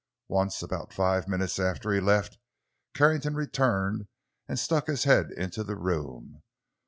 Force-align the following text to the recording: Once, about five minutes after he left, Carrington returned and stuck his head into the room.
Once, 0.29 0.63
about 0.63 0.91
five 0.91 1.27
minutes 1.27 1.59
after 1.59 1.91
he 1.93 1.99
left, 2.01 2.39
Carrington 2.95 3.35
returned 3.35 4.07
and 4.47 4.57
stuck 4.57 4.87
his 4.87 5.03
head 5.03 5.29
into 5.29 5.63
the 5.63 5.75
room. 5.75 6.41